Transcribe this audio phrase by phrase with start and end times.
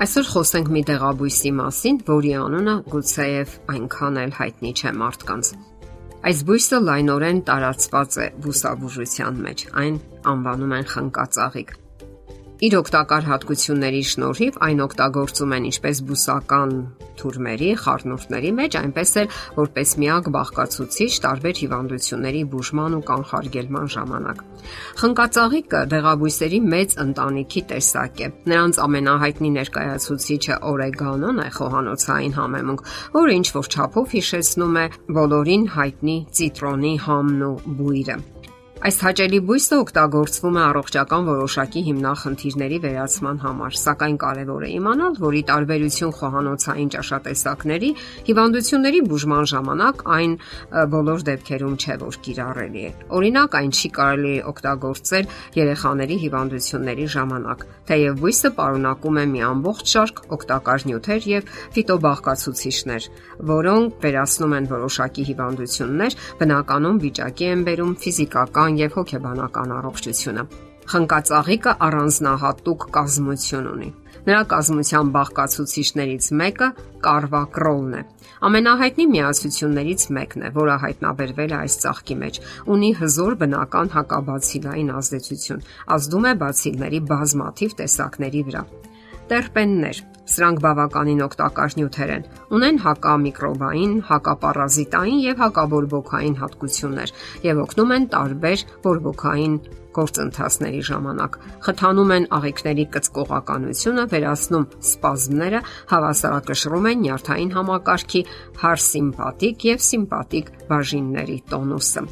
[0.00, 5.50] Այսօր խոսենք մի դեղաբույսի մասին, որի անունը գուցեև այնքան էլ հայտնի չէ մարդկանց։
[6.30, 9.98] Այս բույսը լայնորեն տարածված է բուսաբուժության մեջ։ Այն
[10.32, 11.74] անվանում են խնկածաղիկ։
[12.60, 16.72] Իր օգտակար հատկությունների շնորհիվ այն օգտագործում են ինչպես բուսական
[17.20, 24.42] թուրմերի, խառնուրդների մեջ, այնպես էլ որպես միակ բաղկացուցիչ տարբեր հիվանդությունների բուժման ու կանխարգելման ժամանակ։
[25.00, 32.84] Խնկածաղիկը դեղաբույսերի մեծ ընտանիքի տեսակ է։ Նրանց ամենահայտնի ներկայացուցիչը օրեգանոն է խոհանոցային համեմունք,
[33.16, 38.20] որը ինչ որ չափով հիշեցնում է բոլորին հայտնի ցիտրոնի համն ու բույրը։
[38.80, 45.34] Այս հաճելի բույսը օգտագործվում է առողջական որոշակի հիմնախնդիրների վերացման համար, սակայն կարևոր է իմանալ, որ
[45.36, 47.90] ի տարբերություն խոհանոցային ճաշատեսակների,
[48.30, 50.32] հիվանդությունների բուժման ժամանակ այն
[50.96, 55.28] բոլոր դեպքերում չէ, որ կիրառելի է։ Օրինակ, այն չի կարելի օգտագործել
[55.60, 63.10] երեխաների հիվանդությունների ժամանակ, թեև բույսը պարունակում է մի ամբողջ շարք օգտակար նյութեր եւ ֆիտոբաղկացուցիչներ,
[63.50, 70.42] որոնք վերացնում են որոշակի հիվանդություններ, բնականon վիճակի են բերում ֆիզիկական ֆիզիկական եւ հոգեբանական առողջությունը։
[70.90, 73.90] Խնկածաղիկը առանձնահատուկ կազմություն ունի։
[74.26, 76.68] Նրա կազմության բաղկացուցիչներից մեկը
[77.04, 78.02] կարվակրոլն է։
[78.50, 82.40] Ամենահայտնի միացություններից մեկն է, որը հայտնաբերվել է այս ծաղկի մեջ։
[82.74, 85.64] Ունի հզոր բնական հակաբացիլային ազդեցություն,
[85.96, 88.62] ազդում է բացիլների բազմաթիվ տեսակների վրա
[89.30, 90.00] տերպեններ։
[90.30, 97.12] Սրանք բավականին օգտակար նյութեր են։ Ունեն հակամիկրոբային, հակապարազիտային եւ հակաբորբոքային հատկություններ
[97.48, 99.56] եւ օգնում են տարբեր բորբոքային
[99.90, 108.24] գործընթացների ժամանակ։ Խթանում են աղիքների կծկողականությունը, վերացնում սպազմները, հավասարակշռում են նյարդային համակարգի
[108.62, 112.06] հարսիմպաթիկ եւ սիմպաթիկ բաժինների տոնուսը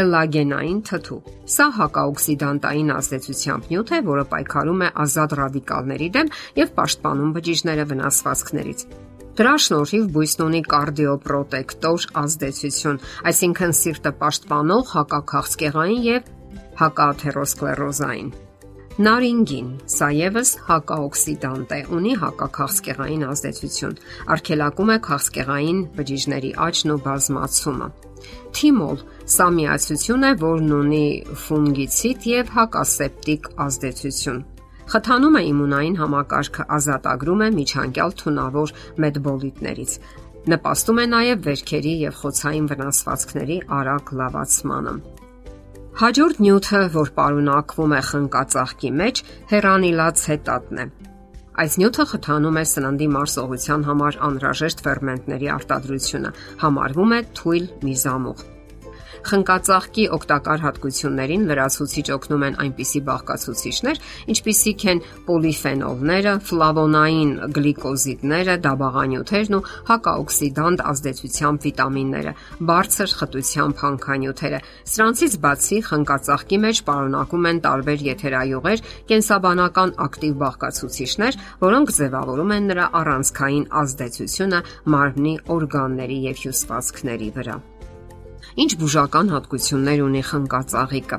[0.00, 1.18] էլագենային թթու։
[1.54, 8.86] Սա հակաօքսիդանտային ազդեցությամբ նյութ է, որը պայքարում է ազատ ռադիկալների դեմ եւ պաշտպանում բջիջները վնասվածքներից։
[9.34, 13.00] Դրա շնորհիվ բույսն ունի կարդիոպրոտեկտոր ազդեցություն,
[13.30, 16.28] այսինքն սիրտը պաշտպանող հակաքաղցկեղային եւ
[16.84, 18.28] հակաաթերոսկլերոզային։
[18.94, 23.96] Նարինգին, սա եւս հակաօքսիդանտ է, ունի հակաքաղցկեղային ազդեցություն,
[24.34, 27.88] արգելակում է քաղցկեղային բջիջների աճն ու բազմացումը։
[28.54, 31.04] Թիմոլ Սա միացություն է, որն ունի
[31.46, 34.42] ֆունգիցիդ եւ հակասեպտիկ ազդեցություն։
[34.92, 38.74] Խթանում է իմունային համակարգը, ազատագրում է միջանկյալ թունավոր
[39.04, 39.94] մեդբոլիտներից։
[40.52, 44.94] Նպաստում է նաև վերքերի եւ խոցային վնասվածքների արագ լավացմանը։
[46.04, 50.86] Հաջորդ նյութը, որ պարունակվում է խնկածաղկի մեջ, հերանիլաց հետատն է։
[51.64, 56.34] Այս նյութը խթանում է սննդի մարսողության համար անհրաժեշտ ферментների արտադրությունը,
[56.66, 58.50] համարվում է թույլ միզամուղ։
[59.24, 64.00] Խնկածաղկի օգտակար հատկություններին լրացուցիչ օգնում են այնպիսի բաղկացուցիչներ,
[64.34, 72.34] ինչպիսիք են պոլիֆենոլները, ֆլավոնային գլիկոզիդները, դաբաղանյութերն ու հակաօքսիդանտ ազդեցությամբ վիտամինները,
[72.68, 74.60] բարձր խտությամբ հանքանյութերը։
[74.94, 82.88] Սրանցից բացի խնկածաղկի մեջ պարունակում են տարբեր եթերայուղեր, կենսաբանական ակտիվ բաղկացուցիչներ, որոնք ձևավորում են նրա
[83.00, 84.64] առանցքային ազդեցությունը
[84.94, 87.73] մարմնի օրգանների եւ հյուսվածքների վրա։
[88.54, 91.16] Ինչ բուժական հատկություններ ունի խնկածաղիկը։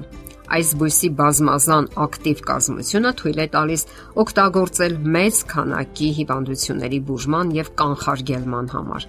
[0.56, 3.84] Այս բույսի բազմազան ակտիվ կազմությունը թույլ է տալիս
[4.24, 9.08] օգտագործել մեծ քանակի հիվանդությունների բուժման եւ կանխարգելման համար։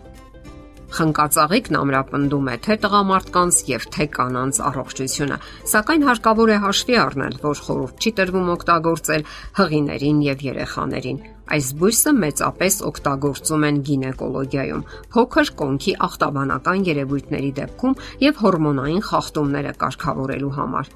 [0.94, 5.38] Խնկածաղիկն ամրապնդում է թե տղամարդկանց եւ թե կանանց առողջությունը,
[5.72, 9.24] սակայն հարկավոր է հաշվի առնել, որ խորհուրդ չի տրվում օգտագործել
[9.58, 11.18] հղիներին եւ երեխաներին։
[11.56, 20.54] Այս բույսը մեծապես օգտագործում են գինեկոլոգիայում, փոքր կոնքի ախտաբանական երևույթների դեպքում եւ հորմոնային խախտումները կարգավորելու
[20.56, 20.92] համար։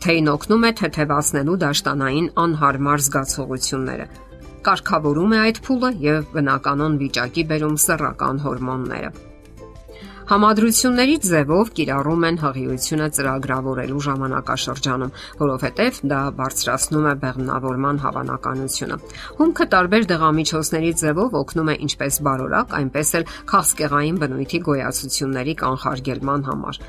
[0.00, 4.06] Թեյն օգնում է թեթևացնելու դաշտանային անհարմար զգացողությունները
[4.60, 9.29] կարգավորում է այդ փուլը եւ բնականon վիճակի բերում սեռական հորմոնները։
[10.30, 18.98] Համադրությունների ձևով կիրառում են հղիությունը ծրագրավորելու ժամանակաշրջանում, որովհետև դա բարձրացնում է բեղմնավորման հավանականությունը։
[19.40, 26.80] Հումքը տարբեր դեղամիջոցների ձևով օգնում է ինչպես բարորակ, այնպես էլ քաղցկեղային բնույթի գոյացությունների կանխարգելման համար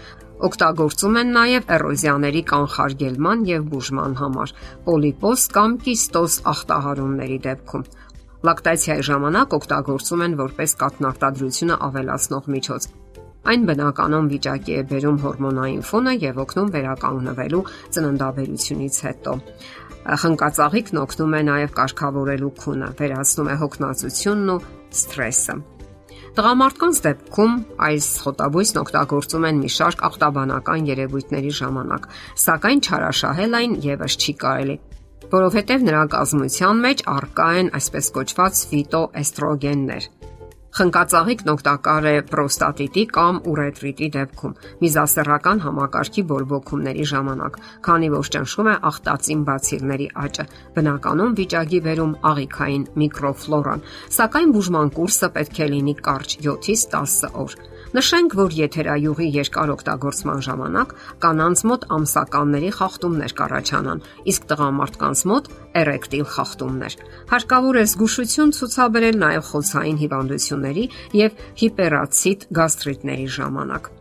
[0.42, 4.54] օգտագործում են նաև էրոզիաների կանխարգելման եւ բուժման համար,
[4.86, 7.86] պոլիպոս կամ կիստոզ ախտահարումների դեպքում։
[8.50, 12.90] Լակտացիայի ժամանակ օգտագործում են որպես կաթնարտադրությունը ավելացնող միջոց։
[13.42, 17.62] Այն բնականon վիճակի է բերում հորմոնային ֆոնը եւ օգնում վերականգնվելու
[17.96, 19.34] ծննդաբերությունից հետո։
[20.22, 24.60] Խնկածաղիկն օգնում է նաև կարգավորելու քունը, վերացնում է հոգնածությունն ու
[25.02, 25.56] սթրեսը։
[26.32, 27.58] Տղամարդկանց դեպքում
[27.92, 32.08] այս խոտաբույսն օգտագործում են մի շարք ախտաբանական երևույթների ժամանակ,
[32.46, 34.78] սակայն չարաշահել այն եւս չի կարելի։
[35.32, 40.08] որովհետև նրա կազմության մեջ առկա են այսպես կոչված ֆիտոէստրոգեններ,
[40.82, 48.74] Խնկածաղիկն օգտակար է պրոստատիտի կամ ուրետրիտի դեպքում, միզասեռական համակարգի բորբոքումների ժամանակ, քանի որ ճնշում է
[48.90, 50.46] ախտածին բացիլների աճը։
[50.80, 53.86] Բնականում վիճակի վերում աղիքային միկրոֆլորան,
[54.18, 57.60] սակայն բուժման կուրսը պետք է լինի կարճ 7-ից 10 օր։
[57.92, 60.94] Նշենք, որ եթերայուղի երկար օգտագործման ժամանակ
[61.26, 65.50] կանանց մոտ ամսականների խախտումներ կառաջանան, իսկ տղամարդկանց մոտ
[65.82, 66.96] էրեկտիլ խախտումներ։
[67.36, 70.86] Հարկավոր է զգուշություն ցուցաբերել նաև խոցային հիվանդությունների
[71.20, 73.94] եւ հիպերացիտ գաստրիտների ժամանակ։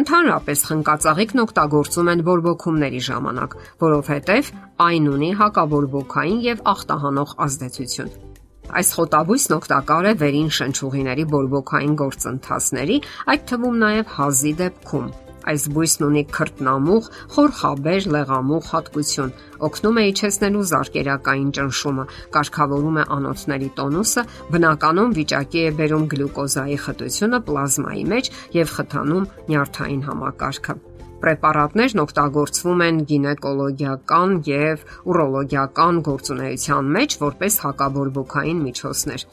[0.00, 4.54] Ընդհանրապես խնկածաղիկն օգտագործում են բորբոքումների ժամանակ, որովհետև
[4.86, 8.29] այն ունի հակաբորբոքային եւ ախտահանող ազդեցություն։
[8.70, 12.98] Այս խոտաբույսն օգտակար է վերին շնչուղիների բորբոքային գործընթացների,
[13.32, 15.08] այդ թվում նաև հազի դեպքում։
[15.50, 19.32] Այս բույսն ունի քրտնամուղ, խորխաբեր, լեղամուղ հատկություն,
[19.68, 22.04] օգնում է իջեցնելու զարկերակային ճնշումը,
[22.36, 30.06] կարգավորում է անոթների տոնուսը, բնականon վիճակի է բերում գլյուկոզայի խտությունը պլազմայի մեջ եւ խթանում նյարդային
[30.10, 30.80] համակարգը
[31.20, 39.24] պրեպարատներն օգտագործվում են գինեկոլոգիական եւ ուրոլոգիական գործունեության մեջ որպես հակաբորբոքային միջոցներ։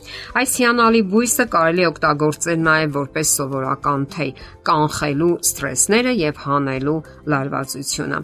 [0.42, 4.31] Այս հիանալի բույսը կարելի է օգտագործել նաեւ որպես սովորական թեյ,
[4.68, 7.00] կանխելու սթրեսները եւ հանելու
[7.34, 8.22] լարվածությունը։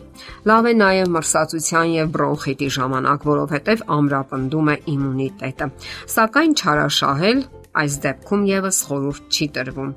[0.54, 5.69] Լավ է նաեւ մրսածության եւ բրոնխիտի ժամանակ, որովհետեւ ամրապնդում է իմունիտետը։
[6.13, 9.92] Սակայն չարաշահել այս դեպքում եւս խորուրդ չի տրվում։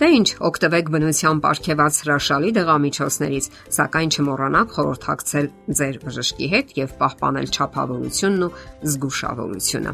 [0.00, 7.52] Դե ինչ, օգտվեք բնության ապարքեված հրաշալի դեղամիջոցներից, սակայն չմոռանաք խորհրդակցել ձեր բժշկի հետ եւ պահպանել
[7.58, 8.54] ճափավորությունն ու
[8.88, 9.92] զգուշավորությունը։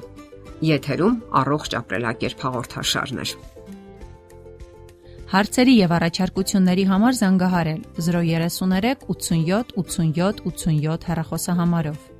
[0.64, 3.36] Եթերում առողջ ապրելակերպ հաղորդաշարներ։
[5.34, 12.13] Հարցերի եւ առաջարկությունների համար զանգահարել 033 87 87 87 հեռախոսահամարով։